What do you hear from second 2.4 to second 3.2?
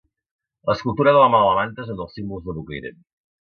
de Bocairent.